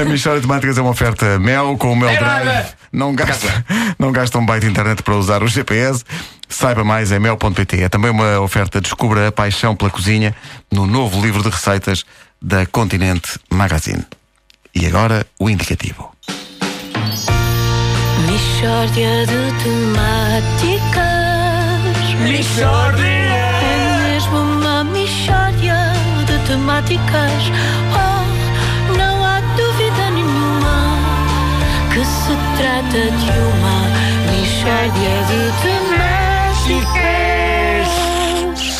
[0.00, 2.66] A Michórdia de Temáticas é uma oferta Mel com o Mel Drive.
[2.92, 3.64] Não gasta,
[3.98, 6.04] não gasta um byte de internet para usar o GPS.
[6.48, 7.82] Saiba mais em mel.pt.
[7.82, 10.36] É também uma oferta Descubra a paixão pela cozinha
[10.70, 12.04] no novo livro de receitas
[12.40, 14.06] da Continente Magazine.
[14.72, 16.12] E agora o indicativo.
[18.30, 21.08] Mishória de temáticas.
[22.60, 25.92] É mesmo uma mishória
[26.24, 27.50] de temáticas.
[32.78, 33.76] Se trata de uma
[34.30, 35.38] mishória de
[36.68, 37.88] temáticas.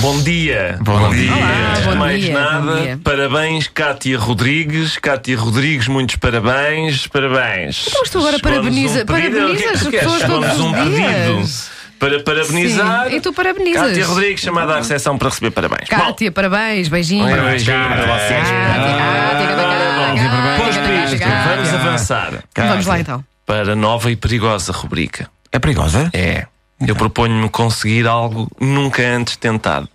[0.01, 0.79] Bom dia.
[0.81, 1.33] Bom dia.
[1.33, 3.01] Antes de bom mais dia, bom nada, dia.
[3.03, 4.97] parabéns, Cátia Rodrigues.
[4.99, 7.07] Cátia Rodrigues, muitos parabéns.
[7.09, 7.87] Parabéns.
[7.89, 10.01] Então, tu agora parabeniza- um é que as queres?
[10.07, 11.71] pessoas todos um os pedido dias.
[11.99, 13.09] para parabenizar.
[13.09, 13.83] Sim, e tu parabenizas.
[13.89, 15.89] Cátia Rodrigues, chamada à recepção para receber parabéns.
[15.91, 17.27] Bom, Cátia, parabéns, beijinhos.
[17.29, 18.31] beijinho para vocês.
[18.31, 21.57] Cátia, Cátia, Cátia, Cátia, Pois Cátia, para isto, Cátia.
[21.57, 23.25] vamos avançar Vamos lá então.
[23.49, 25.31] Para a nova e perigosa rubrica.
[25.51, 26.11] É perigosa?
[26.13, 26.47] É.
[26.87, 29.89] Eu proponho-me conseguir algo nunca antes tentado.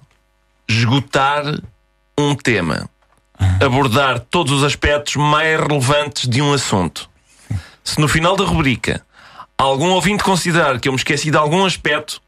[0.67, 1.43] Esgotar
[2.17, 2.89] um tema.
[3.63, 7.07] Abordar todos os aspectos mais relevantes de um assunto.
[7.83, 9.05] Se no final da rubrica
[9.55, 12.19] algum ouvinte considerar que eu me esqueci de algum aspecto,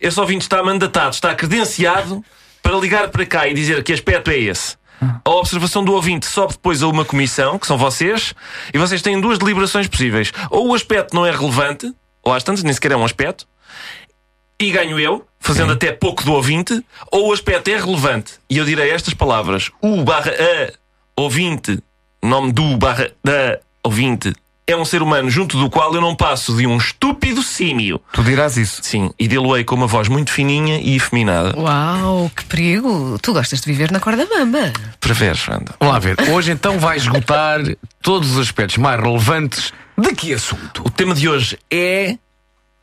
[0.00, 2.24] esse ouvinte está mandatado, está credenciado
[2.62, 4.76] para ligar para cá e dizer que aspecto é esse.
[5.24, 8.34] A observação do ouvinte sobe depois a uma comissão, que são vocês,
[8.72, 10.32] e vocês têm duas deliberações possíveis.
[10.50, 11.92] Ou o aspecto não é relevante,
[12.22, 13.46] ou às tantas nem sequer é um aspecto,
[14.60, 18.34] e ganho eu, fazendo até pouco do ouvinte, ou o aspecto é relevante.
[18.48, 21.82] E eu direi estas palavras: o barra a ouvinte,
[22.22, 24.34] nome do barra da ouvinte,
[24.70, 28.00] é um ser humano junto do qual eu não passo de um estúpido símio.
[28.12, 28.80] Tu dirás isso.
[28.82, 31.58] Sim, e dê-lo-ei com uma voz muito fininha e efeminada.
[31.58, 33.18] Uau, que perigo.
[33.20, 34.72] Tu gostas de viver na corda bamba.
[35.00, 35.74] Para ver, Wanda.
[35.78, 36.16] Vamos lá ver.
[36.30, 37.60] Hoje então vai esgotar
[38.02, 40.82] todos os aspectos mais relevantes de que assunto?
[40.86, 42.16] O tema de hoje é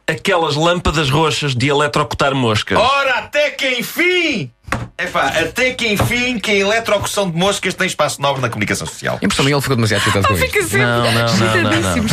[0.08, 2.78] aquelas lâmpadas roxas de eletrocutar moscas.
[2.78, 4.52] Ora, até que enfim!
[5.00, 9.20] Epá, até que enfim que a eletrocução de moscas tem espaço nobre na comunicação social.
[9.22, 10.46] Impressão ele ficou demasiado excitado com isto.
[10.46, 12.06] Fica sempre Não, não, não, não, não.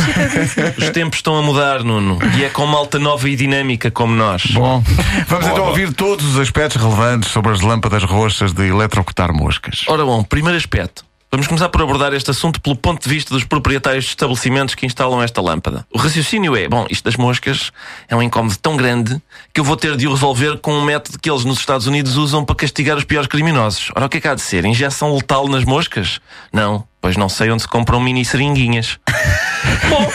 [0.77, 2.19] Os tempos estão a mudar, Nuno.
[2.37, 4.43] E é com malta nova e dinâmica como nós.
[4.51, 4.83] Bom,
[5.27, 9.83] vamos então ouvir todos os aspectos relevantes sobre as lâmpadas roxas de eletrocutar moscas.
[9.87, 11.03] Ora bom, primeiro aspecto.
[11.35, 14.85] Vamos começar por abordar este assunto pelo ponto de vista dos proprietários de estabelecimentos que
[14.85, 15.85] instalam esta lâmpada.
[15.93, 17.73] O raciocínio é: bom, isto das moscas
[18.07, 19.21] é um incómodo tão grande
[19.53, 22.15] que eu vou ter de o resolver com um método que eles nos Estados Unidos
[22.15, 23.91] usam para castigar os piores criminosos.
[23.93, 24.63] Ora, o que é que há de ser?
[24.63, 26.21] Injeção letal nas moscas?
[26.53, 28.97] Não, pois não sei onde se compram mini seringuinhas.
[29.89, 30.09] bom,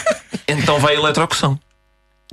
[0.48, 1.60] então vai a eletrocução.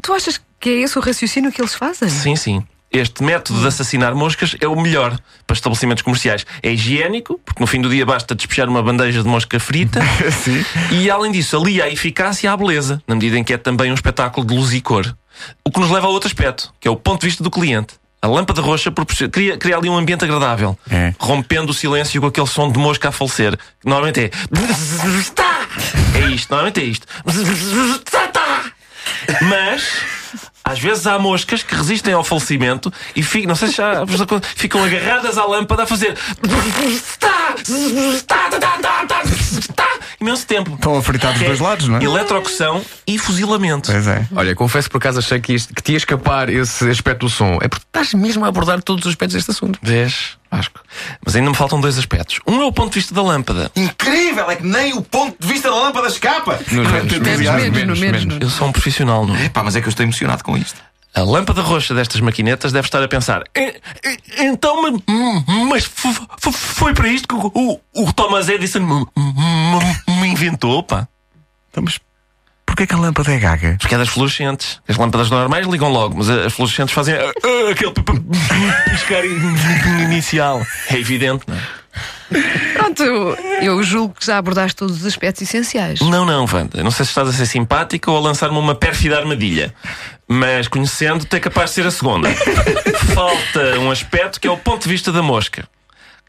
[0.01, 2.07] Tu achas que é esse o raciocínio que eles fazem?
[2.07, 2.63] Sim, sim.
[2.91, 6.45] Este método de assassinar moscas é o melhor para estabelecimentos comerciais.
[6.63, 9.99] É higiênico, porque no fim do dia basta despejar uma bandeja de mosca frita.
[10.91, 13.95] E além disso, alia a eficácia à beleza, na medida em que é também um
[13.95, 15.15] espetáculo de luz e cor.
[15.65, 17.95] O que nos leva a outro aspecto, que é o ponto de vista do cliente.
[18.21, 18.91] A lâmpada roxa
[19.31, 21.13] cria, cria ali um ambiente agradável, É.
[21.19, 23.55] rompendo o silêncio com aquele som de mosca a falecer.
[23.55, 24.31] Que normalmente é.
[26.17, 27.05] É isto, normalmente é isto.
[29.41, 29.83] Mas.
[30.67, 34.03] Às vezes há moscas que resistem ao falecimento e ficam, não sei se já
[34.55, 36.17] ficam agarradas à lâmpada a fazer
[40.19, 40.73] imenso tempo.
[40.75, 42.03] Estão a fritar dos é dois lados, não é?
[42.03, 43.91] Eletrocução e fuzilamento.
[43.91, 44.27] Pois é.
[44.35, 47.57] Olha, confesso por acaso achei que, isto, que te ia escapar esse aspecto do som.
[47.61, 49.79] É porque estás mesmo a abordar todos os aspectos deste assunto.
[49.81, 50.36] Vês?
[50.49, 50.79] Vasco.
[51.25, 52.39] Mas ainda me faltam dois aspectos.
[52.47, 53.71] Um é o ponto de vista da lâmpada.
[53.75, 54.49] Incrível!
[54.49, 56.59] É que nem o ponto de vista da lâmpada escapa!
[56.71, 57.39] Menos, menos, Menos,
[57.71, 58.37] menos, menos, menos.
[58.41, 59.45] Eu sou um profissional, não é?
[59.45, 60.81] Epá, mas é que eu estou emocionado com isto.
[61.15, 64.81] A lâmpada roxa destas maquinetas deve estar a pensar: "E- e- então,
[65.67, 69.07] mas, f- foi para isto que o, Thomas Edison
[70.21, 71.07] me inventou, pá.
[71.71, 71.97] Então, mas
[72.77, 73.75] porquê que a lâmpada é gaga?
[73.79, 74.79] Porque é das fluorescentes.
[74.87, 77.91] As lâmpadas normais ligam logo, mas as fluorescentes fazem ah, ah, aquele
[78.91, 80.61] piscar in- inicial.
[80.91, 81.59] É evidente, não é?
[82.73, 83.01] Pronto,
[83.61, 85.99] eu julgo que já abordaste todos os aspectos essenciais.
[86.01, 86.83] Não, não, Wanda.
[86.83, 89.73] Não sei se estás a ser simpática ou a lançar-me uma pérfida armadilha.
[90.27, 92.29] Mas conhecendo-te é capaz de ser a segunda.
[93.15, 95.67] Falta um aspecto que é o ponto de vista da mosca.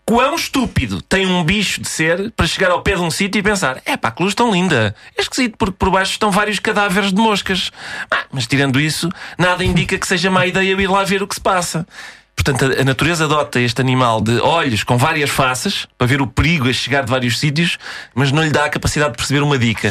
[0.08, 3.42] Quão estúpido tem um bicho de ser para chegar ao pé de um sítio e
[3.42, 4.94] pensar: é pá, que luz tão linda.
[5.14, 7.70] É esquisito porque por baixo estão vários cadáveres de moscas.
[8.10, 11.26] Ah, mas tirando isso, nada indica que seja má ideia eu ir lá ver o
[11.28, 11.86] que se passa.
[12.34, 16.70] Portanto, a- natureza adota este animal de olhos com várias faces para ver o perigo
[16.70, 17.76] a chegar de vários sítios,
[18.14, 19.90] mas não lhe dá a capacidade de perceber uma dica.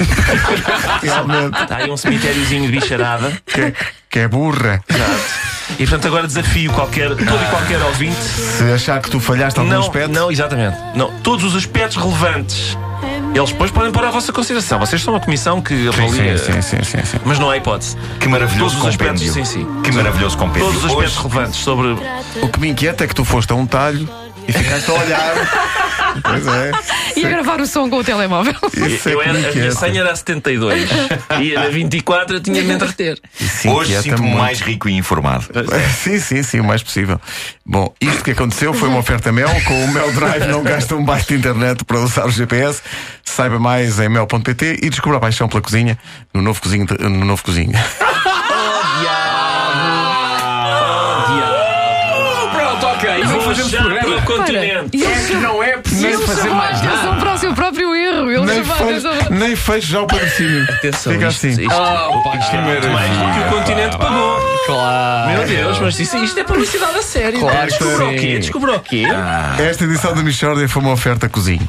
[1.03, 1.61] Realmente.
[1.61, 3.39] Está aí um cemitériozinho de bicharada.
[3.45, 3.71] Que,
[4.09, 4.81] que é burra.
[4.89, 5.56] Exato.
[5.73, 8.15] E portanto agora desafio qualquer, todo e qualquer ouvinte.
[8.21, 10.09] Se achar que tu falhaste algum Não, aspecto.
[10.11, 10.77] não, exatamente.
[10.95, 12.77] Não, todos os aspectos relevantes.
[13.35, 14.79] Eles depois podem pôr à vossa consideração.
[14.79, 16.37] Vocês são uma comissão que avalia.
[16.37, 17.17] Sim, sim, sim, sim.
[17.23, 17.95] Mas não há hipótese.
[18.19, 19.31] Que maravilhoso Todos compêndio.
[19.31, 19.67] sim, sim.
[19.83, 20.67] Que maravilhoso compêndio.
[20.71, 21.95] Todos os aspectos relevantes sobre.
[22.41, 24.09] O que me inquieta é que tu foste a um talho
[24.47, 25.33] e ficaste a olhar.
[26.23, 26.71] pois é.
[27.15, 28.53] E a gravar o som com o telemóvel.
[28.87, 30.87] Isso é eu me era, a minha senha era a 72
[31.41, 33.19] e a 24 eu tinha de me entreter.
[33.39, 34.37] Isso Hoje sinto-me muito.
[34.37, 35.45] mais rico e informado.
[36.03, 37.19] Sim, sim, sim, o mais possível.
[37.65, 39.49] Bom, isto que aconteceu foi uma oferta Mel.
[39.65, 42.81] Com o Mel Drive não gasta um byte de internet para usar o GPS.
[43.23, 45.97] Saiba mais em mel.pt e descubra a paixão pela cozinha
[46.33, 46.85] no novo cozinho.
[46.99, 47.73] No novo cozinho.
[52.97, 53.23] Ok.
[53.25, 54.21] Vou fazer Já pelo programa.
[54.21, 54.97] continente.
[54.97, 57.17] E É eles que não é preciso Ele fazer mais atenção nada.
[57.19, 58.31] para o seu próprio erro.
[58.31, 59.11] Ele Nem atenção.
[59.31, 60.63] nem fecho já o patrocínio.
[60.63, 61.61] Atenção, Fica isto, assim.
[61.61, 64.39] isto- Oh, pá, que mais do que o continente pagou.
[64.65, 65.31] Claro.
[65.31, 67.39] Meu Deus, mas isto, isto é publicidade a sério.
[67.39, 68.39] Claro que Descobriu o quê?
[68.39, 69.03] Descobriu o quê?
[69.69, 71.67] Esta edição da Michórdia foi uma oferta cozinho.